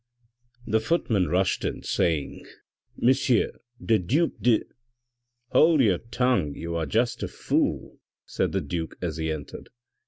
The 0.65 0.79
footman 0.79 1.27
rushed 1.27 1.63
in 1.63 1.83
saying" 1.83 2.47
Monsieur 2.97 3.51
the 3.79 3.99
duke 3.99 4.33
de 4.41 4.63
""Hold 5.51 5.81
your 5.81 5.99
tongue, 5.99 6.55
you 6.55 6.75
are 6.75 6.87
just 6.87 7.21
a 7.21 7.27
fool," 7.27 7.99
said 8.25 8.51
the 8.51 8.61
duke 8.61 8.95
as 9.03 9.17
he 9.17 9.31
entered. 9.31 9.69